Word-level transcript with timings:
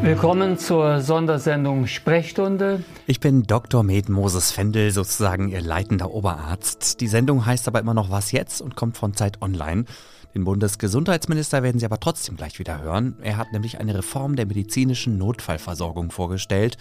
Willkommen 0.00 0.58
zur 0.58 1.00
Sondersendung 1.00 1.88
Sprechstunde. 1.88 2.84
Ich 3.06 3.18
bin 3.18 3.42
Dr. 3.42 3.82
Med 3.82 4.08
Moses 4.08 4.52
Fendel, 4.52 4.92
sozusagen 4.92 5.48
Ihr 5.48 5.60
leitender 5.60 6.12
Oberarzt. 6.12 7.00
Die 7.00 7.08
Sendung 7.08 7.44
heißt 7.44 7.66
aber 7.66 7.80
immer 7.80 7.94
noch 7.94 8.08
Was 8.08 8.30
jetzt 8.30 8.60
und 8.60 8.76
kommt 8.76 8.96
von 8.96 9.14
Zeit 9.14 9.42
Online. 9.42 9.84
Den 10.34 10.44
Bundesgesundheitsminister 10.44 11.64
werden 11.64 11.80
Sie 11.80 11.84
aber 11.84 11.98
trotzdem 11.98 12.36
gleich 12.36 12.60
wieder 12.60 12.80
hören. 12.80 13.16
Er 13.22 13.38
hat 13.38 13.52
nämlich 13.52 13.80
eine 13.80 13.96
Reform 13.96 14.36
der 14.36 14.46
medizinischen 14.46 15.18
Notfallversorgung 15.18 16.12
vorgestellt 16.12 16.78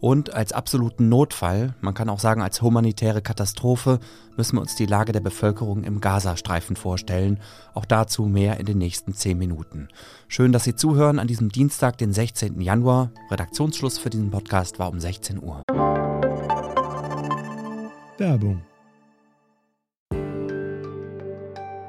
und 0.00 0.32
als 0.32 0.52
absoluten 0.52 1.08
Notfall, 1.08 1.74
man 1.80 1.92
kann 1.92 2.08
auch 2.08 2.20
sagen 2.20 2.40
als 2.42 2.62
humanitäre 2.62 3.20
Katastrophe, 3.20 4.00
müssen 4.36 4.56
wir 4.56 4.62
uns 4.62 4.74
die 4.74 4.86
Lage 4.86 5.12
der 5.12 5.20
Bevölkerung 5.20 5.84
im 5.84 6.00
Gazastreifen 6.00 6.74
vorstellen. 6.74 7.38
Auch 7.74 7.84
dazu 7.84 8.24
mehr 8.24 8.58
in 8.58 8.66
den 8.66 8.78
nächsten 8.78 9.12
zehn 9.12 9.36
Minuten. 9.36 9.88
Schön, 10.26 10.52
dass 10.52 10.64
Sie 10.64 10.74
zuhören 10.74 11.18
an 11.18 11.26
diesem 11.26 11.50
Dienstag, 11.50 11.98
den 11.98 12.12
16. 12.12 12.60
Januar. 12.60 13.10
Redaktionsschluss 13.30 13.98
für 13.98 14.08
diesen 14.08 14.30
Podcast 14.30 14.78
war 14.78 14.88
um 14.88 14.98
16 14.98 15.42
Uhr. 15.42 15.60
Werbung. 18.16 18.62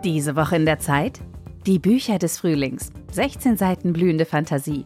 Diese 0.03 0.35
Woche 0.35 0.57
in 0.57 0.65
der 0.65 0.79
Zeit? 0.79 1.21
Die 1.65 1.79
Bücher 1.79 2.17
des 2.17 2.39
Frühlings. 2.39 2.89
16 3.11 3.55
Seiten 3.55 3.93
blühende 3.93 4.25
Fantasie. 4.25 4.85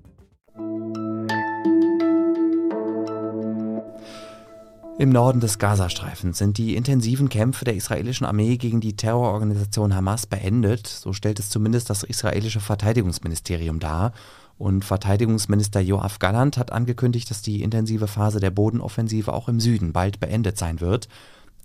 Im 5.01 5.09
Norden 5.09 5.39
des 5.39 5.57
Gazastreifens 5.57 6.37
sind 6.37 6.59
die 6.59 6.75
intensiven 6.75 7.27
Kämpfe 7.27 7.65
der 7.65 7.73
israelischen 7.73 8.27
Armee 8.27 8.57
gegen 8.57 8.81
die 8.81 8.95
Terrororganisation 8.95 9.95
Hamas 9.95 10.27
beendet, 10.27 10.85
so 10.85 11.11
stellt 11.11 11.39
es 11.39 11.49
zumindest 11.49 11.89
das 11.89 12.03
israelische 12.03 12.59
Verteidigungsministerium 12.59 13.79
dar. 13.79 14.11
Und 14.59 14.85
Verteidigungsminister 14.85 15.79
Joachim 15.79 16.17
Galland 16.19 16.57
hat 16.59 16.71
angekündigt, 16.71 17.31
dass 17.31 17.41
die 17.41 17.63
intensive 17.63 18.07
Phase 18.07 18.39
der 18.39 18.51
Bodenoffensive 18.51 19.33
auch 19.33 19.49
im 19.49 19.59
Süden 19.59 19.91
bald 19.91 20.19
beendet 20.19 20.59
sein 20.59 20.81
wird. 20.81 21.07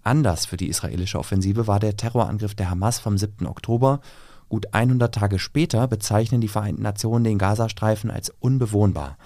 Anders 0.03 0.47
für 0.47 0.56
die 0.56 0.71
israelische 0.71 1.19
Offensive 1.19 1.67
war 1.67 1.78
der 1.78 1.98
Terrorangriff 1.98 2.55
der 2.55 2.71
Hamas 2.71 3.00
vom 3.00 3.19
7. 3.19 3.47
Oktober. 3.47 4.00
Gut 4.48 4.73
100 4.73 5.15
Tage 5.15 5.39
später 5.39 5.87
bezeichnen 5.89 6.41
die 6.41 6.48
Vereinten 6.48 6.81
Nationen 6.81 7.25
den 7.25 7.37
Gazastreifen 7.37 8.11
als 8.11 8.33
unbewohnbar. 8.41 9.19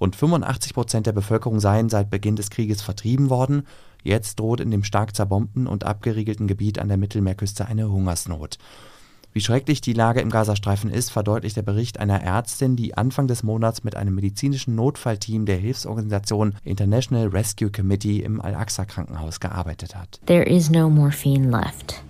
Rund 0.00 0.16
85 0.16 0.74
Prozent 0.74 1.06
der 1.06 1.12
Bevölkerung 1.12 1.60
seien 1.60 1.88
seit 1.88 2.10
Beginn 2.10 2.36
des 2.36 2.50
Krieges 2.50 2.82
vertrieben 2.82 3.30
worden. 3.30 3.66
Jetzt 4.02 4.38
droht 4.38 4.60
in 4.60 4.70
dem 4.70 4.84
stark 4.84 5.16
zerbombten 5.16 5.66
und 5.66 5.84
abgeriegelten 5.84 6.46
Gebiet 6.46 6.78
an 6.78 6.88
der 6.88 6.96
Mittelmeerküste 6.96 7.66
eine 7.66 7.90
Hungersnot. 7.90 8.58
Wie 9.36 9.42
schrecklich 9.42 9.82
die 9.82 9.92
Lage 9.92 10.22
im 10.22 10.30
Gazastreifen 10.30 10.90
ist, 10.90 11.10
verdeutlicht 11.10 11.58
der 11.58 11.62
Bericht 11.62 12.00
einer 12.00 12.22
Ärztin, 12.22 12.74
die 12.74 12.96
Anfang 12.96 13.26
des 13.26 13.42
Monats 13.42 13.84
mit 13.84 13.94
einem 13.94 14.14
medizinischen 14.14 14.74
Notfallteam 14.74 15.44
der 15.44 15.58
Hilfsorganisation 15.58 16.54
International 16.64 17.28
Rescue 17.28 17.70
Committee 17.70 18.20
im 18.20 18.40
Al-Aqsa-Krankenhaus 18.40 19.38
gearbeitet 19.38 19.94
hat. 19.94 20.20
There 20.24 20.44
is 20.44 20.70
no 20.70 20.88
morphine 20.88 21.50
left. 21.50 22.02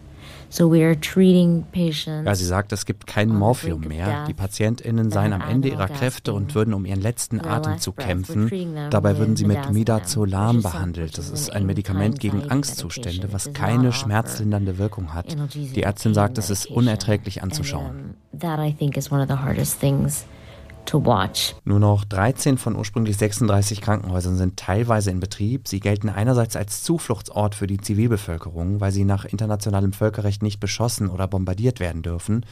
Ja, 0.58 2.34
sie 2.34 2.44
sagt, 2.44 2.72
es 2.72 2.86
gibt 2.86 3.06
kein 3.06 3.28
Morphium 3.28 3.80
mehr. 3.80 4.24
Die 4.26 4.34
PatientInnen 4.34 5.10
seien 5.10 5.32
am 5.32 5.42
Ende 5.42 5.68
ihrer 5.68 5.88
Kräfte 5.88 6.32
und 6.32 6.54
würden 6.54 6.74
um 6.74 6.84
ihren 6.84 7.00
letzten 7.00 7.40
Atemzug 7.40 7.96
kämpfen. 7.96 8.50
Dabei 8.90 9.18
würden 9.18 9.36
sie 9.36 9.44
mit 9.44 9.70
Midazolam 9.72 10.62
behandelt. 10.62 11.18
Das 11.18 11.30
ist 11.30 11.50
ein 11.50 11.66
Medikament 11.66 12.20
gegen 12.20 12.50
Angstzustände, 12.50 13.32
was 13.32 13.52
keine 13.52 13.92
schmerzlindernde 13.92 14.78
Wirkung 14.78 15.14
hat. 15.14 15.36
Die 15.54 15.82
Ärztin 15.82 16.14
sagt, 16.14 16.38
es 16.38 16.50
ist 16.50 16.66
unerträglich 16.66 17.42
anzuschauen. 17.42 18.14
That 18.38 18.58
I 18.58 18.72
think 18.72 18.96
is 18.96 19.10
one 19.10 19.22
of 19.22 19.28
the 19.28 19.36
hardest 19.36 19.80
things 19.80 20.26
to 20.86 21.04
watch. 21.04 21.54
Nur 21.64 21.78
noch 21.78 22.04
13 22.04 22.58
von 22.58 22.76
ursprünglich 22.76 23.16
36 23.16 23.80
Krankenhäusern 23.80 24.36
sind 24.36 24.56
teilweise 24.56 25.10
in 25.10 25.20
Betrieb. 25.20 25.68
Sie 25.68 25.80
gelten 25.80 26.08
einerseits 26.08 26.56
als 26.56 26.82
Zufluchtsort 26.82 27.54
für 27.54 27.66
die 27.66 27.78
Zivilbevölkerung, 27.78 28.80
weil 28.80 28.92
sie 28.92 29.04
nach 29.04 29.24
internationalem 29.24 29.92
Völkerrecht 29.92 30.42
nicht 30.42 30.60
beschossen 30.60 31.08
oder 31.08 31.28
bombardiert 31.28 31.80
werden 31.80 32.02
dürfen. 32.02 32.46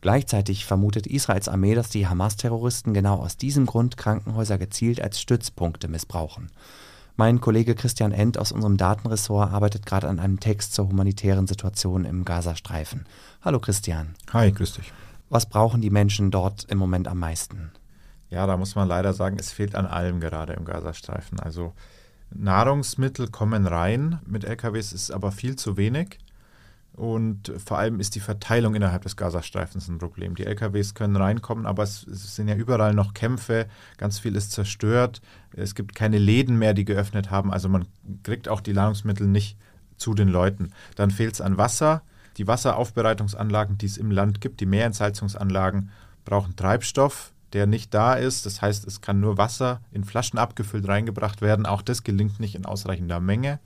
Gleichzeitig 0.00 0.66
vermutet 0.66 1.06
Israels 1.06 1.48
Armee, 1.48 1.74
dass 1.74 1.88
die 1.88 2.06
Hamas-Terroristen 2.06 2.92
genau 2.92 3.16
aus 3.16 3.36
diesem 3.36 3.64
Grund 3.64 3.96
Krankenhäuser 3.96 4.58
gezielt 4.58 5.00
als 5.00 5.20
Stützpunkte 5.20 5.88
missbrauchen. 5.88 6.50
Mein 7.16 7.40
Kollege 7.40 7.74
Christian 7.74 8.12
End 8.12 8.38
aus 8.38 8.50
unserem 8.50 8.76
Datenressort 8.76 9.52
arbeitet 9.52 9.86
gerade 9.86 10.08
an 10.08 10.18
einem 10.18 10.40
Text 10.40 10.74
zur 10.74 10.88
humanitären 10.88 11.46
Situation 11.46 12.04
im 12.04 12.24
Gazastreifen. 12.24 13.06
Hallo 13.42 13.60
Christian. 13.60 14.14
Hi, 14.32 14.50
grüß 14.50 14.74
dich. 14.74 14.92
Was 15.28 15.48
brauchen 15.48 15.80
die 15.80 15.90
Menschen 15.90 16.30
dort 16.30 16.64
im 16.64 16.78
Moment 16.78 17.08
am 17.08 17.18
meisten? 17.18 17.72
Ja, 18.30 18.46
da 18.46 18.56
muss 18.56 18.74
man 18.74 18.88
leider 18.88 19.12
sagen, 19.12 19.36
es 19.38 19.52
fehlt 19.52 19.74
an 19.74 19.86
allem 19.86 20.20
gerade 20.20 20.54
im 20.54 20.64
Gazastreifen. 20.64 21.40
Also 21.40 21.72
Nahrungsmittel 22.30 23.28
kommen 23.28 23.66
rein 23.66 24.18
mit 24.26 24.44
LKWs, 24.44 24.92
ist 24.92 25.10
aber 25.10 25.32
viel 25.32 25.56
zu 25.56 25.76
wenig. 25.76 26.18
Und 26.94 27.52
vor 27.64 27.78
allem 27.78 27.98
ist 27.98 28.14
die 28.14 28.20
Verteilung 28.20 28.76
innerhalb 28.76 29.02
des 29.02 29.16
Gazastreifens 29.16 29.88
ein 29.88 29.98
Problem. 29.98 30.36
Die 30.36 30.46
LKWs 30.46 30.94
können 30.94 31.16
reinkommen, 31.16 31.66
aber 31.66 31.82
es, 31.82 32.06
es, 32.06 32.36
sind 32.36 32.46
ja 32.46 32.54
überall 32.54 32.94
noch 32.94 33.14
Kämpfe, 33.14 33.66
ganz 33.96 34.20
viel 34.20 34.36
ist 34.36 34.52
zerstört. 34.52 35.20
Es 35.52 35.74
gibt 35.74 35.96
keine 35.96 36.18
Läden 36.18 36.56
mehr, 36.56 36.72
die 36.72 36.84
geöffnet 36.84 37.32
haben. 37.32 37.52
Also 37.52 37.68
man 37.68 37.86
kriegt 38.22 38.48
auch 38.48 38.60
die 38.60 38.72
Nahrungsmittel 38.72 39.26
nicht 39.26 39.58
zu 39.96 40.14
den 40.14 40.28
Leuten. 40.28 40.70
Dann 40.94 41.10
fehlt 41.10 41.34
es 41.34 41.40
an 41.40 41.58
Wasser. 41.58 42.02
Die 42.36 42.46
Wasseraufbereitungsanlagen, 42.46 43.78
die 43.78 43.86
es 43.86 43.96
im 43.96 44.10
Land 44.10 44.40
gibt, 44.40 44.60
die 44.60 44.66
Meerentsalzungsanlagen, 44.66 45.90
brauchen 46.24 46.56
Treibstoff, 46.56 47.32
der 47.52 47.66
nicht 47.66 47.94
da 47.94 48.14
ist. 48.14 48.46
Das 48.46 48.60
heißt, 48.60 48.86
es 48.86 49.00
kann 49.00 49.20
nur 49.20 49.38
Wasser 49.38 49.80
in 49.92 50.04
Flaschen 50.04 50.38
abgefüllt 50.38 50.88
reingebracht 50.88 51.40
werden. 51.40 51.66
Auch 51.66 51.82
das 51.82 52.02
gelingt 52.02 52.40
nicht 52.40 52.54
in 52.54 52.66
ausreichender 52.66 53.20
Menge. 53.20 53.60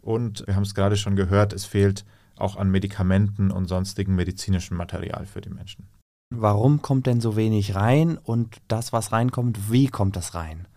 Und 0.00 0.46
wir 0.46 0.56
haben 0.56 0.62
es 0.62 0.74
gerade 0.74 0.96
schon 0.96 1.16
gehört, 1.16 1.52
es 1.52 1.64
fehlt 1.64 2.04
auch 2.36 2.56
an 2.56 2.70
Medikamenten 2.70 3.50
und 3.50 3.66
sonstigem 3.66 4.14
medizinischem 4.14 4.76
Material 4.76 5.26
für 5.26 5.40
die 5.40 5.50
Menschen. 5.50 5.86
Warum 6.34 6.82
kommt 6.82 7.06
denn 7.06 7.20
so 7.20 7.36
wenig 7.36 7.74
rein 7.74 8.18
und 8.18 8.58
das, 8.68 8.92
was 8.92 9.12
reinkommt, 9.12 9.72
wie 9.72 9.88
kommt 9.88 10.14
das 10.14 10.34
rein? 10.34 10.68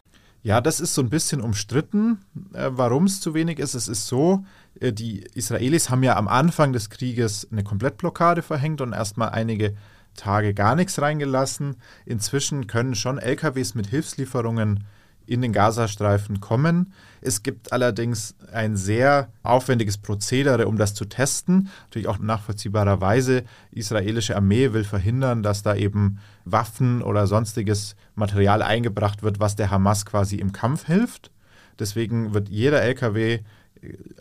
Ja, 0.44 0.59
das 0.59 0.80
ist 0.80 0.96
so 0.96 1.02
ein 1.02 1.09
bisschen 1.09 1.40
umstritten, 1.40 2.19
äh, 2.53 2.69
warum 2.72 3.03
es 3.03 3.22
zu 3.22 3.34
wenig 3.34 3.59
ist. 3.59 3.75
Es 3.75 3.88
ist 3.88 4.08
so, 4.08 4.44
die 4.80 5.20
Israelis 5.34 5.90
haben 5.90 6.04
ja 6.04 6.16
am 6.16 6.28
Anfang 6.28 6.74
des 6.74 6.90
Krieges 6.90 7.48
eine 7.52 7.64
Komplettblockade 7.64 8.42
verhängt 8.42 8.82
und 8.82 8.94
erstmal 8.94 9.30
einige 9.30 9.76
Tage 10.16 10.54
gar 10.54 10.76
nichts 10.76 11.02
reingelassen. 11.02 11.78
Inzwischen 12.06 12.68
können 12.68 12.96
schon 12.96 13.18
LKWs 13.18 13.76
mit 13.76 13.88
Hilfslieferungen 13.88 14.86
in 15.28 15.42
den 15.42 15.54
Gazastreifen 15.54 16.42
kommen. 16.42 16.94
Es 17.22 17.44
gibt 17.44 17.72
allerdings 17.72 18.36
ein 18.52 18.76
sehr 18.76 19.30
aufwendiges 19.44 19.98
Prozedere, 19.98 20.68
um 20.68 20.78
das 20.78 20.94
zu 20.94 21.06
testen. 21.06 21.70
Natürlich 21.84 22.08
auch 22.08 22.20
nachvollziehbarerweise. 22.20 23.44
Die 23.72 23.80
israelische 23.80 24.36
Armee 24.36 24.74
will 24.74 24.84
verhindern, 24.84 25.44
dass 25.44 25.64
da 25.64 25.76
eben 25.76 26.20
Waffen 26.44 27.02
oder 27.02 27.28
sonstiges 27.28 27.96
Material 28.16 28.62
eingebracht 28.62 29.24
wird, 29.24 29.40
was 29.40 29.56
der 29.56 29.72
Hamas 29.72 30.06
quasi 30.06 30.36
im 30.38 30.52
Kampf 30.52 30.86
hilft. 30.88 31.31
Deswegen 31.80 32.34
wird 32.34 32.50
jeder 32.50 32.81
LKW 32.81 33.36
äh, 33.36 33.40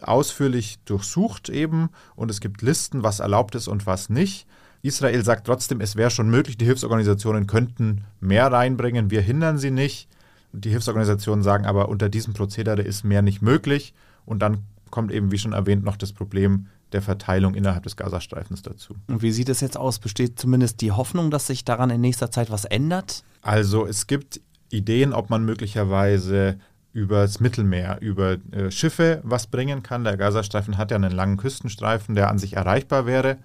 ausführlich 0.00 0.78
durchsucht 0.84 1.48
eben 1.48 1.90
und 2.16 2.30
es 2.30 2.40
gibt 2.40 2.62
Listen, 2.62 3.02
was 3.02 3.20
erlaubt 3.20 3.54
ist 3.54 3.68
und 3.68 3.86
was 3.86 4.08
nicht. 4.08 4.46
Israel 4.82 5.22
sagt 5.24 5.46
trotzdem, 5.46 5.80
es 5.80 5.96
wäre 5.96 6.10
schon 6.10 6.30
möglich, 6.30 6.56
die 6.56 6.64
Hilfsorganisationen 6.64 7.46
könnten 7.46 8.04
mehr 8.20 8.50
reinbringen, 8.50 9.10
wir 9.10 9.20
hindern 9.20 9.58
sie 9.58 9.70
nicht. 9.70 10.08
Die 10.52 10.70
Hilfsorganisationen 10.70 11.42
sagen 11.42 11.66
aber, 11.66 11.88
unter 11.88 12.08
diesem 12.08 12.32
Prozedere 12.32 12.82
ist 12.82 13.04
mehr 13.04 13.22
nicht 13.22 13.42
möglich. 13.42 13.94
Und 14.24 14.40
dann 14.40 14.64
kommt 14.90 15.12
eben, 15.12 15.30
wie 15.30 15.38
schon 15.38 15.52
erwähnt, 15.52 15.84
noch 15.84 15.96
das 15.96 16.12
Problem 16.12 16.66
der 16.92 17.02
Verteilung 17.02 17.54
innerhalb 17.54 17.84
des 17.84 17.96
Gazastreifens 17.96 18.62
dazu. 18.62 18.96
Und 19.06 19.22
wie 19.22 19.30
sieht 19.30 19.48
es 19.48 19.60
jetzt 19.60 19.76
aus? 19.76 20.00
Besteht 20.00 20.40
zumindest 20.40 20.80
die 20.80 20.90
Hoffnung, 20.90 21.30
dass 21.30 21.46
sich 21.46 21.64
daran 21.64 21.90
in 21.90 22.00
nächster 22.00 22.30
Zeit 22.32 22.50
was 22.50 22.64
ändert? 22.64 23.22
Also 23.42 23.86
es 23.86 24.08
gibt 24.08 24.40
Ideen, 24.70 25.12
ob 25.12 25.30
man 25.30 25.44
möglicherweise 25.44 26.58
über 26.92 27.22
das 27.22 27.40
Mittelmeer, 27.40 27.98
über 28.00 28.36
äh, 28.52 28.70
Schiffe 28.70 29.20
was 29.22 29.46
bringen 29.46 29.82
kann. 29.82 30.04
Der 30.04 30.16
Gazastreifen 30.16 30.76
hat 30.76 30.90
ja 30.90 30.96
einen 30.96 31.12
langen 31.12 31.36
Küstenstreifen, 31.36 32.14
der 32.14 32.28
an 32.28 32.38
sich 32.38 32.54
erreichbar 32.54 33.06
wäre. 33.06 33.38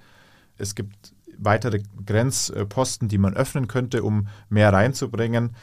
Es 0.57 0.75
gibt 0.75 1.13
weitere 1.37 1.81
Grenzposten, 2.05 3.07
die 3.07 3.17
man 3.17 3.35
öffnen 3.35 3.67
könnte, 3.67 4.03
um 4.03 4.27
mehr 4.49 4.71
reinzubringen. 4.71 5.55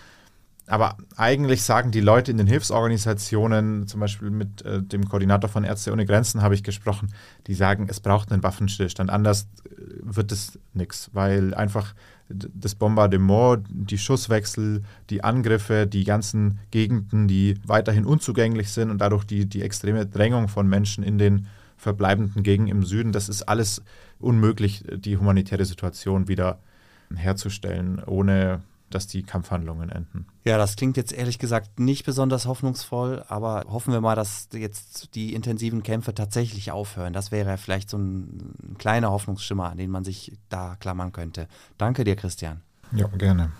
Aber 0.72 0.96
eigentlich 1.18 1.64
sagen 1.64 1.90
die 1.90 2.00
Leute 2.00 2.30
in 2.30 2.38
den 2.38 2.46
Hilfsorganisationen, 2.46 3.86
zum 3.86 4.00
Beispiel 4.00 4.30
mit 4.30 4.64
äh, 4.64 4.82
dem 4.82 5.06
Koordinator 5.06 5.50
von 5.50 5.64
Ärzte 5.64 5.92
ohne 5.92 6.06
Grenzen 6.06 6.40
habe 6.40 6.54
ich 6.54 6.64
gesprochen, 6.64 7.12
die 7.46 7.52
sagen, 7.52 7.88
es 7.90 8.00
braucht 8.00 8.32
einen 8.32 8.42
Waffenstillstand. 8.42 9.10
Anders 9.10 9.48
äh, 9.66 9.70
wird 10.00 10.32
es 10.32 10.58
nichts, 10.72 11.10
weil 11.12 11.52
einfach 11.52 11.94
das 12.30 12.74
Bombardement, 12.74 13.66
die 13.68 13.98
Schusswechsel, 13.98 14.82
die 15.10 15.22
Angriffe, 15.22 15.86
die 15.86 16.04
ganzen 16.04 16.58
Gegenden, 16.70 17.28
die 17.28 17.58
weiterhin 17.66 18.06
unzugänglich 18.06 18.70
sind 18.70 18.90
und 18.90 18.96
dadurch 18.96 19.24
die, 19.24 19.44
die 19.44 19.60
extreme 19.60 20.06
Drängung 20.06 20.48
von 20.48 20.66
Menschen 20.66 21.04
in 21.04 21.18
den 21.18 21.48
verbleibenden 21.76 22.42
Gegenden 22.42 22.74
im 22.74 22.82
Süden, 22.82 23.12
das 23.12 23.28
ist 23.28 23.42
alles 23.42 23.82
unmöglich, 24.20 24.84
die 24.90 25.18
humanitäre 25.18 25.66
Situation 25.66 26.28
wieder 26.28 26.60
herzustellen, 27.14 28.02
ohne 28.06 28.62
dass 28.94 29.06
die 29.06 29.22
Kampfhandlungen 29.22 29.90
enden. 29.90 30.26
Ja, 30.44 30.58
das 30.58 30.76
klingt 30.76 30.96
jetzt 30.96 31.12
ehrlich 31.12 31.38
gesagt 31.38 31.80
nicht 31.80 32.04
besonders 32.04 32.46
hoffnungsvoll, 32.46 33.24
aber 33.28 33.64
hoffen 33.68 33.92
wir 33.92 34.00
mal, 34.00 34.16
dass 34.16 34.48
jetzt 34.52 35.14
die 35.14 35.34
intensiven 35.34 35.82
Kämpfe 35.82 36.14
tatsächlich 36.14 36.70
aufhören. 36.70 37.12
Das 37.12 37.32
wäre 37.32 37.58
vielleicht 37.58 37.90
so 37.90 37.98
ein, 37.98 38.54
ein 38.62 38.76
kleiner 38.78 39.10
Hoffnungsschimmer, 39.10 39.70
an 39.70 39.78
den 39.78 39.90
man 39.90 40.04
sich 40.04 40.32
da 40.48 40.76
klammern 40.76 41.12
könnte. 41.12 41.48
Danke 41.78 42.04
dir, 42.04 42.16
Christian. 42.16 42.62
Ja, 42.94 43.06
gerne. 43.08 43.50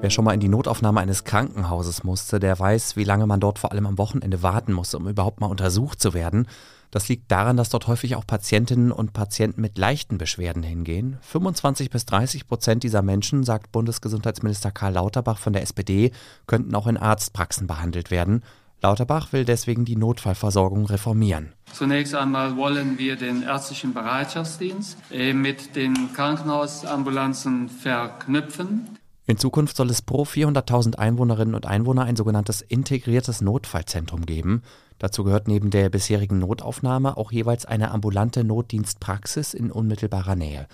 Wer 0.00 0.10
schon 0.10 0.24
mal 0.24 0.32
in 0.32 0.40
die 0.40 0.48
Notaufnahme 0.48 1.00
eines 1.00 1.24
Krankenhauses 1.24 2.04
musste, 2.04 2.40
der 2.40 2.58
weiß, 2.58 2.96
wie 2.96 3.04
lange 3.04 3.26
man 3.26 3.40
dort 3.40 3.58
vor 3.58 3.72
allem 3.72 3.86
am 3.86 3.98
Wochenende 3.98 4.42
warten 4.42 4.72
muss, 4.72 4.94
um 4.94 5.06
überhaupt 5.06 5.40
mal 5.40 5.48
untersucht 5.48 6.00
zu 6.00 6.14
werden. 6.14 6.46
Das 6.90 7.08
liegt 7.08 7.30
daran, 7.30 7.56
dass 7.56 7.68
dort 7.68 7.86
häufig 7.86 8.16
auch 8.16 8.26
Patientinnen 8.26 8.90
und 8.90 9.12
Patienten 9.12 9.60
mit 9.60 9.78
leichten 9.78 10.18
Beschwerden 10.18 10.62
hingehen. 10.62 11.18
25 11.22 11.90
bis 11.90 12.04
30 12.06 12.48
Prozent 12.48 12.82
dieser 12.82 13.02
Menschen, 13.02 13.44
sagt 13.44 13.70
Bundesgesundheitsminister 13.70 14.72
Karl 14.72 14.94
Lauterbach 14.94 15.38
von 15.38 15.52
der 15.52 15.62
SPD, 15.62 16.10
könnten 16.46 16.74
auch 16.74 16.86
in 16.86 16.96
Arztpraxen 16.96 17.66
behandelt 17.66 18.10
werden. 18.10 18.42
Lauterbach 18.82 19.32
will 19.32 19.44
deswegen 19.44 19.84
die 19.84 19.96
Notfallversorgung 19.96 20.86
reformieren. 20.86 21.52
Zunächst 21.72 22.14
einmal 22.14 22.56
wollen 22.56 22.98
wir 22.98 23.16
den 23.16 23.42
ärztlichen 23.42 23.92
Bereitschaftsdienst 23.92 24.96
äh, 25.10 25.34
mit 25.34 25.76
den 25.76 26.12
Krankenhausambulanzen 26.14 27.68
verknüpfen. 27.68 28.98
In 29.30 29.38
Zukunft 29.38 29.76
soll 29.76 29.90
es 29.90 30.02
pro 30.02 30.24
400.000 30.24 30.96
Einwohnerinnen 30.96 31.54
und 31.54 31.64
Einwohner 31.64 32.02
ein 32.02 32.16
sogenanntes 32.16 32.62
integriertes 32.62 33.40
Notfallzentrum 33.40 34.26
geben. 34.26 34.64
Dazu 34.98 35.22
gehört 35.22 35.46
neben 35.46 35.70
der 35.70 35.88
bisherigen 35.88 36.40
Notaufnahme 36.40 37.16
auch 37.16 37.30
jeweils 37.30 37.64
eine 37.64 37.92
ambulante 37.92 38.42
Notdienstpraxis 38.42 39.54
in 39.54 39.70
unmittelbarer 39.70 40.34
Nähe. 40.34 40.66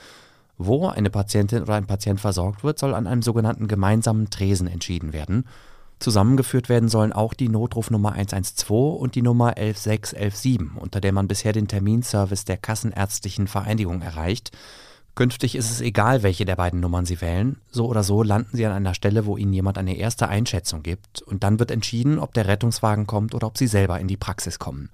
Wo 0.57 0.89
eine 0.89 1.11
Patientin 1.11 1.65
oder 1.65 1.75
ein 1.75 1.87
Patient 1.87 2.19
versorgt 2.19 2.65
wird, 2.65 2.79
soll 2.79 2.95
an 2.95 3.07
einem 3.07 3.21
sogenannten 3.21 3.69
gemeinsamen 3.69 4.31
Tresen 4.31 4.69
entschieden 4.69 5.13
werden. 5.13 5.45
Zusammengeführt 5.99 6.71
werden 6.71 6.89
sollen 6.89 7.13
auch 7.13 7.35
die 7.35 7.51
Notrufnummer 7.51 8.13
112 8.13 8.71
und 8.71 9.17
die 9.17 9.23
Nummer 9.23 9.59
11617, 9.59 10.71
unter 10.77 11.03
der 11.03 11.13
man 11.13 11.29
bisher 11.29 11.53
den 11.53 11.69
Terminservice 11.69 12.47
der 12.47 12.57
Kassenärztlichen 12.57 13.49
Vereinigung 13.49 14.01
erreicht. 14.01 14.57
Künftig 15.17 15.57
ist 15.57 15.71
es 15.71 15.81
egal, 15.81 16.23
welche 16.23 16.45
der 16.45 16.57
beiden 16.57 16.79
Nummern 16.79 17.07
Sie 17.07 17.23
wählen. 17.23 17.57
So 17.71 17.87
oder 17.87 18.03
so 18.03 18.23
landen 18.23 18.55
Sie 18.55 18.67
an 18.67 18.73
einer 18.73 18.93
Stelle, 18.93 19.25
wo 19.25 19.39
Ihnen 19.39 19.55
jemand 19.55 19.79
eine 19.79 19.97
erste 19.97 20.29
Einschätzung 20.29 20.83
gibt. 20.83 21.23
Und 21.23 21.43
dann 21.43 21.59
wird 21.59 21.71
entschieden, 21.71 22.19
ob 22.19 22.35
der 22.35 22.47
Rettungswagen 22.47 23.07
kommt 23.07 23.35
oder 23.35 23.47
ob 23.47 23.57
Sie 23.57 23.67
selber 23.67 23.99
in 23.99 24.09
die 24.09 24.19
Praxis 24.19 24.59
kommen. 24.59 24.91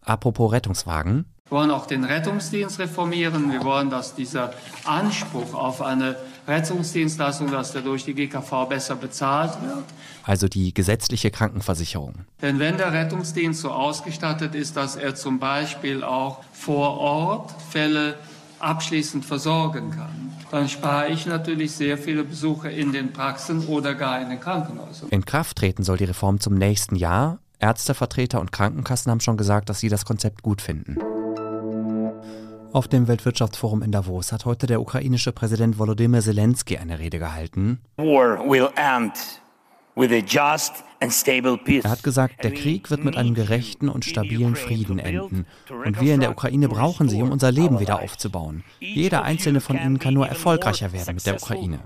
Apropos 0.00 0.50
Rettungswagen. 0.50 1.26
Wir 1.50 1.58
wollen 1.58 1.70
auch 1.70 1.84
den 1.84 2.04
Rettungsdienst 2.04 2.78
reformieren. 2.78 3.52
Wir 3.52 3.62
wollen, 3.64 3.90
dass 3.90 4.14
dieser 4.14 4.54
Anspruch 4.86 5.52
auf 5.52 5.82
eine 5.82 6.16
Rettungsdienstleistung, 6.48 7.50
dass 7.50 7.72
der 7.72 7.82
durch 7.82 8.06
die 8.06 8.14
GKV 8.14 8.66
besser 8.70 8.96
bezahlt 8.96 9.60
wird. 9.62 9.84
Also 10.24 10.48
die 10.48 10.72
gesetzliche 10.72 11.30
Krankenversicherung. 11.30 12.14
Denn 12.40 12.58
wenn 12.58 12.78
der 12.78 12.94
Rettungsdienst 12.94 13.60
so 13.60 13.70
ausgestattet 13.70 14.54
ist, 14.54 14.74
dass 14.78 14.96
er 14.96 15.14
zum 15.14 15.38
Beispiel 15.38 16.02
auch 16.02 16.42
vor 16.52 16.96
Ort 16.96 17.54
Fälle 17.70 18.14
abschließend 18.60 19.24
versorgen 19.24 19.90
kann, 19.90 20.32
dann 20.50 20.68
spare 20.68 21.08
ich 21.08 21.26
natürlich 21.26 21.72
sehr 21.72 21.98
viele 21.98 22.24
Besuche 22.24 22.70
in 22.70 22.92
den 22.92 23.12
Praxen 23.12 23.66
oder 23.66 23.94
gar 23.94 24.20
in 24.20 24.30
den 24.30 24.40
Krankenhäusern. 24.40 25.08
In 25.10 25.24
Kraft 25.24 25.58
treten 25.58 25.82
soll 25.82 25.96
die 25.96 26.04
Reform 26.04 26.40
zum 26.40 26.54
nächsten 26.54 26.96
Jahr. 26.96 27.38
Ärztevertreter 27.58 28.40
und 28.40 28.52
Krankenkassen 28.52 29.10
haben 29.10 29.20
schon 29.20 29.36
gesagt, 29.36 29.68
dass 29.68 29.80
sie 29.80 29.88
das 29.88 30.04
Konzept 30.04 30.42
gut 30.42 30.60
finden. 30.60 30.98
Auf 32.72 32.88
dem 32.88 33.08
Weltwirtschaftsforum 33.08 33.82
in 33.82 33.90
Davos 33.90 34.32
hat 34.32 34.44
heute 34.44 34.66
der 34.66 34.80
ukrainische 34.80 35.32
Präsident 35.32 35.78
Volodymyr 35.78 36.20
Zelensky 36.20 36.76
eine 36.76 36.98
Rede 36.98 37.18
gehalten. 37.18 37.80
War 37.96 38.38
will 38.50 38.68
end 38.76 39.14
er 41.84 41.90
hat 41.90 42.02
gesagt, 42.02 42.44
der 42.44 42.52
Krieg 42.52 42.90
wird 42.90 43.02
mit 43.02 43.16
einem 43.16 43.34
gerechten 43.34 43.88
und 43.88 44.04
stabilen 44.04 44.54
Frieden 44.54 44.98
enden. 44.98 45.46
Und 45.70 46.00
wir 46.00 46.14
in 46.14 46.20
der 46.20 46.30
Ukraine 46.30 46.68
brauchen 46.68 47.08
sie, 47.08 47.22
um 47.22 47.30
unser 47.30 47.50
Leben 47.50 47.80
wieder 47.80 48.02
aufzubauen. 48.02 48.62
Jeder 48.78 49.22
einzelne 49.22 49.60
von 49.60 49.76
ihnen 49.76 49.98
kann 49.98 50.14
nur 50.14 50.28
erfolgreicher 50.28 50.92
werden 50.92 51.14
mit 51.14 51.26
der 51.26 51.36
Ukraine. 51.36 51.80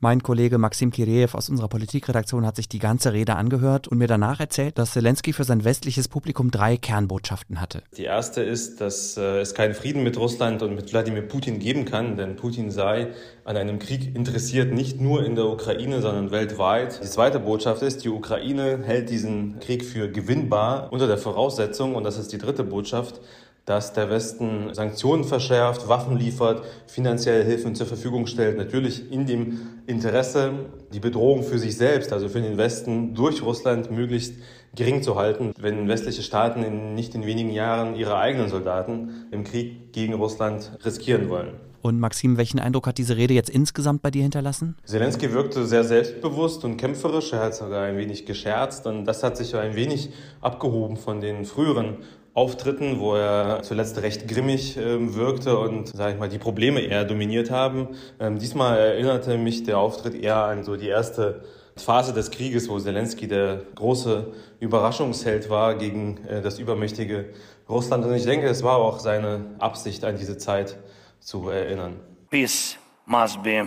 Mein 0.00 0.22
Kollege 0.22 0.58
Maxim 0.58 0.90
Kireev 0.90 1.34
aus 1.34 1.48
unserer 1.48 1.68
Politikredaktion 1.68 2.44
hat 2.44 2.56
sich 2.56 2.68
die 2.68 2.78
ganze 2.78 3.12
Rede 3.12 3.36
angehört 3.36 3.88
und 3.88 3.98
mir 3.98 4.08
danach 4.08 4.40
erzählt, 4.40 4.76
dass 4.76 4.92
Zelensky 4.92 5.32
für 5.32 5.44
sein 5.44 5.64
westliches 5.64 6.08
Publikum 6.08 6.50
drei 6.50 6.76
Kernbotschaften 6.76 7.60
hatte. 7.60 7.82
Die 7.96 8.04
erste 8.04 8.42
ist, 8.42 8.80
dass 8.80 9.16
äh, 9.16 9.40
es 9.40 9.54
keinen 9.54 9.72
Frieden 9.72 10.02
mit 10.02 10.18
Russland 10.18 10.62
und 10.62 10.74
mit 10.74 10.92
Wladimir 10.92 11.22
Putin 11.22 11.58
geben 11.58 11.84
kann, 11.84 12.16
denn 12.16 12.36
Putin 12.36 12.70
sei 12.70 13.12
an 13.44 13.56
einem 13.56 13.78
Krieg 13.78 14.14
interessiert, 14.14 14.74
nicht 14.74 15.00
nur 15.00 15.24
in 15.24 15.36
der 15.36 15.46
Ukraine, 15.46 16.02
sondern 16.02 16.30
weltweit. 16.32 17.00
Die 17.02 17.08
zweite 17.08 17.38
Botschaft 17.38 17.82
ist, 17.82 18.04
die 18.04 18.08
Ukraine 18.08 18.82
hält 18.84 19.10
diesen 19.10 19.60
Krieg 19.60 19.84
für 19.84 20.10
gewinnbar 20.10 20.92
unter 20.92 21.06
der 21.06 21.18
Voraussetzung, 21.18 21.94
und 21.94 22.04
das 22.04 22.18
ist 22.18 22.32
die 22.32 22.38
dritte 22.38 22.64
Botschaft, 22.64 23.20
dass 23.64 23.92
der 23.94 24.10
Westen 24.10 24.74
Sanktionen 24.74 25.24
verschärft, 25.24 25.88
Waffen 25.88 26.16
liefert, 26.16 26.64
finanzielle 26.86 27.44
Hilfen 27.44 27.74
zur 27.74 27.86
Verfügung 27.86 28.26
stellt, 28.26 28.58
natürlich 28.58 29.10
in 29.10 29.26
dem 29.26 29.58
Interesse, 29.86 30.52
die 30.92 31.00
Bedrohung 31.00 31.42
für 31.42 31.58
sich 31.58 31.76
selbst, 31.76 32.12
also 32.12 32.28
für 32.28 32.42
den 32.42 32.58
Westen 32.58 33.14
durch 33.14 33.42
Russland 33.42 33.90
möglichst 33.90 34.34
gering 34.74 35.02
zu 35.02 35.16
halten, 35.16 35.52
wenn 35.58 35.88
westliche 35.88 36.22
Staaten 36.22 36.62
in 36.62 36.94
nicht 36.94 37.14
in 37.14 37.24
wenigen 37.24 37.50
Jahren 37.50 37.94
ihre 37.94 38.16
eigenen 38.18 38.48
Soldaten 38.48 39.26
im 39.30 39.44
Krieg 39.44 39.92
gegen 39.92 40.14
Russland 40.14 40.72
riskieren 40.84 41.28
wollen. 41.28 41.54
Und 41.80 42.00
Maxim, 42.00 42.38
welchen 42.38 42.60
Eindruck 42.60 42.86
hat 42.86 42.96
diese 42.96 43.18
Rede 43.18 43.34
jetzt 43.34 43.50
insgesamt 43.50 44.00
bei 44.00 44.10
dir 44.10 44.22
hinterlassen? 44.22 44.74
Zelensky 44.84 45.34
wirkte 45.34 45.66
sehr 45.66 45.84
selbstbewusst 45.84 46.64
und 46.64 46.78
kämpferisch. 46.78 47.34
Er 47.34 47.40
hat 47.40 47.54
sogar 47.54 47.84
ein 47.84 47.98
wenig 47.98 48.24
gescherzt 48.24 48.86
und 48.86 49.04
das 49.04 49.22
hat 49.22 49.36
sich 49.36 49.54
ein 49.54 49.76
wenig 49.76 50.08
abgehoben 50.40 50.96
von 50.96 51.20
den 51.20 51.44
früheren 51.44 51.98
Auftritten, 52.34 52.98
wo 52.98 53.14
er 53.14 53.62
zuletzt 53.62 53.96
recht 54.02 54.26
grimmig 54.26 54.76
äh, 54.76 55.14
wirkte 55.14 55.56
und, 55.56 55.88
sage 55.88 56.14
ich 56.14 56.18
mal, 56.18 56.28
die 56.28 56.38
Probleme 56.38 56.80
eher 56.80 57.04
dominiert 57.04 57.52
haben. 57.52 57.90
Ähm, 58.18 58.40
diesmal 58.40 58.76
erinnerte 58.76 59.38
mich 59.38 59.62
der 59.62 59.78
Auftritt 59.78 60.14
eher 60.20 60.36
an 60.36 60.64
so 60.64 60.76
die 60.76 60.88
erste 60.88 61.44
Phase 61.76 62.12
des 62.12 62.32
Krieges, 62.32 62.68
wo 62.68 62.78
Zelensky 62.80 63.28
der 63.28 63.62
große 63.76 64.32
Überraschungsheld 64.58 65.48
war 65.48 65.76
gegen 65.76 66.24
äh, 66.26 66.42
das 66.42 66.58
übermächtige 66.58 67.30
Russland. 67.68 68.04
Und 68.04 68.14
ich 68.14 68.24
denke, 68.24 68.48
es 68.48 68.64
war 68.64 68.78
auch 68.78 68.98
seine 68.98 69.54
Absicht, 69.60 70.04
an 70.04 70.16
diese 70.16 70.36
Zeit 70.36 70.76
zu 71.20 71.48
erinnern. 71.48 72.00
Peace 72.30 72.76
must 73.06 73.42
be 73.44 73.66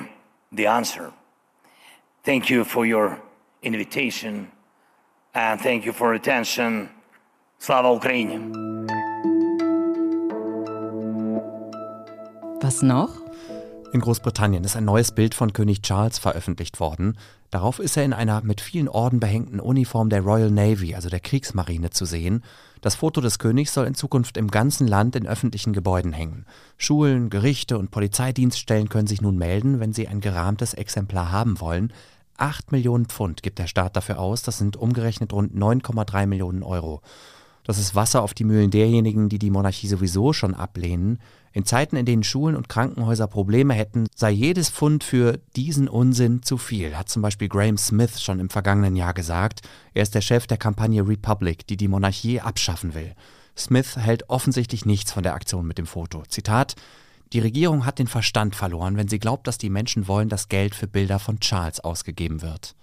the 0.52 0.68
answer. 0.68 1.14
Thank 2.24 2.50
you 2.50 2.66
for 2.66 2.86
your 2.86 3.18
invitation 3.62 4.52
and 5.34 5.62
thank 5.62 5.86
you 5.86 5.94
for 5.94 6.14
attention. 6.14 6.90
Slava 7.60 7.90
Ukraine! 7.92 8.40
Was 12.62 12.82
noch? 12.82 13.10
In 13.94 14.00
Großbritannien 14.00 14.64
ist 14.64 14.76
ein 14.76 14.86
neues 14.86 15.12
Bild 15.12 15.34
von 15.34 15.54
König 15.54 15.82
Charles 15.82 16.20
veröffentlicht 16.20 16.80
worden. 16.80 17.18
Darauf 17.50 17.80
ist 17.80 17.98
er 17.98 18.06
in 18.06 18.14
einer 18.14 18.42
mit 18.42 18.62
vielen 18.62 18.88
Orden 18.88 19.20
behängten 19.20 19.60
Uniform 19.60 20.10
der 20.10 20.22
Royal 20.22 20.52
Navy, 20.52 20.94
also 20.94 21.10
der 21.10 21.20
Kriegsmarine, 21.20 21.90
zu 21.90 22.06
sehen. 22.06 22.44
Das 22.82 22.96
Foto 22.96 23.22
des 23.22 23.40
Königs 23.40 23.74
soll 23.74 23.88
in 23.88 23.96
Zukunft 23.96 24.38
im 24.38 24.52
ganzen 24.52 24.88
Land 24.88 25.16
in 25.16 25.26
öffentlichen 25.26 25.74
Gebäuden 25.74 26.14
hängen. 26.14 26.46
Schulen, 26.78 27.30
Gerichte 27.30 27.78
und 27.78 27.90
Polizeidienststellen 27.90 28.90
können 28.90 29.08
sich 29.08 29.22
nun 29.22 29.38
melden, 29.38 29.80
wenn 29.80 29.94
sie 29.94 30.08
ein 30.08 30.22
gerahmtes 30.22 30.74
Exemplar 30.76 31.32
haben 31.32 31.60
wollen. 31.60 31.92
8 32.38 32.72
Millionen 32.72 33.08
Pfund 33.08 33.42
gibt 33.42 33.58
der 33.58 33.68
Staat 33.68 33.96
dafür 33.96 34.20
aus, 34.20 34.44
das 34.44 34.60
sind 34.60 34.78
umgerechnet 34.78 35.34
rund 35.34 35.56
9,3 35.56 36.28
Millionen 36.28 36.62
Euro. 36.62 37.02
Das 37.68 37.78
ist 37.78 37.96
Wasser 37.96 38.22
auf 38.22 38.34
die 38.34 38.46
Mühlen 38.46 38.72
derjenigen, 38.72 39.28
die 39.28 39.40
die 39.40 39.50
Monarchie 39.50 39.90
sowieso 39.90 40.32
schon 40.32 40.54
ablehnen. 40.54 41.20
In 41.52 41.66
Zeiten, 41.66 41.98
in 41.98 42.06
denen 42.06 42.24
Schulen 42.24 42.56
und 42.56 42.70
Krankenhäuser 42.70 43.28
Probleme 43.28 43.74
hätten, 43.74 44.08
sei 44.16 44.32
jedes 44.32 44.70
Pfund 44.70 45.04
für 45.04 45.40
diesen 45.58 45.90
Unsinn 45.90 46.44
zu 46.44 46.58
viel, 46.58 46.96
hat 46.96 47.10
zum 47.10 47.22
Beispiel 47.22 47.50
Graham 47.50 47.78
Smith 47.78 48.22
schon 48.22 48.40
im 48.40 48.50
vergangenen 48.50 48.96
Jahr 48.96 49.14
gesagt. 49.14 49.68
Er 49.94 50.04
ist 50.04 50.16
der 50.16 50.22
Chef 50.22 50.48
der 50.48 50.56
Kampagne 50.56 51.06
Republic, 51.06 51.68
die 51.68 51.76
die 51.76 51.90
Monarchie 51.90 52.40
abschaffen 52.40 52.94
will. 52.94 53.14
Smith 53.58 53.98
hält 53.98 54.30
offensichtlich 54.30 54.86
nichts 54.86 55.12
von 55.12 55.24
der 55.24 55.34
Aktion 55.34 55.68
mit 55.68 55.78
dem 55.78 55.88
Foto. 55.88 56.24
Zitat 56.30 56.76
Die 57.34 57.40
Regierung 57.40 57.86
hat 57.86 58.00
den 58.00 58.08
Verstand 58.08 58.56
verloren, 58.56 58.96
wenn 58.96 59.10
sie 59.10 59.20
glaubt, 59.20 59.46
dass 59.46 59.58
die 59.58 59.70
Menschen 59.70 60.08
wollen, 60.08 60.30
dass 60.30 60.48
Geld 60.48 60.74
für 60.74 60.88
Bilder 60.88 61.20
von 61.20 61.42
Charles 61.42 61.82
ausgegeben 61.82 62.42
wird. 62.42 62.76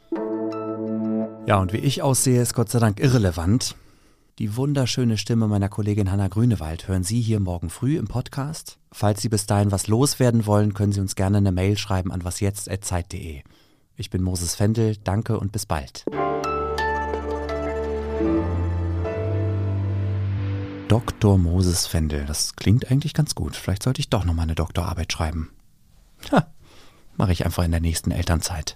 Ja, 1.47 1.57
und 1.57 1.73
wie 1.73 1.79
ich 1.79 2.03
aussehe, 2.03 2.43
ist 2.43 2.53
Gott 2.53 2.69
sei 2.69 2.81
Dank 2.81 3.01
irrelevant. 3.01 3.77
Die 4.41 4.57
wunderschöne 4.57 5.17
Stimme 5.17 5.47
meiner 5.47 5.69
Kollegin 5.69 6.11
Hanna 6.11 6.27
Grünewald 6.27 6.89
hören 6.89 7.05
Sie 7.05 7.21
hier 7.21 7.39
morgen 7.39 7.71
früh 7.71 7.97
im 7.97 8.09
Podcast. 8.09 8.79
Falls 8.91 9.23
Sie 9.23 9.29
bis 9.29 9.47
dahin 9.47 9.71
was 9.71 9.87
loswerden 9.87 10.45
wollen, 10.45 10.75
können 10.75 10.91
Sie 10.91 11.01
uns 11.01 11.15
gerne 11.15 11.37
eine 11.37 11.53
Mail 11.53 11.79
schreiben 11.79 12.11
an 12.11 12.25
wasjetzt.zeit.de. 12.25 13.43
Ich 13.95 14.11
bin 14.11 14.25
Moses 14.25 14.57
Fendel, 14.57 14.97
danke 14.97 15.39
und 15.39 15.53
bis 15.53 15.67
bald. 15.67 16.05
Dr. 20.89 21.39
Moses 21.39 21.87
Fendel, 21.87 22.27
das 22.27 22.57
klingt 22.57 22.91
eigentlich 22.91 23.15
ganz 23.15 23.37
gut. 23.37 23.55
Vielleicht 23.55 23.85
sollte 23.85 24.01
ich 24.01 24.11
doch 24.11 24.25
noch 24.25 24.35
mal 24.35 24.43
eine 24.43 24.57
Doktorarbeit 24.57 25.13
schreiben. 25.13 25.53
Ha, 26.33 26.49
mache 27.17 27.31
ich 27.31 27.45
einfach 27.45 27.63
in 27.63 27.71
der 27.71 27.81
nächsten 27.81 28.11
Elternzeit. 28.11 28.75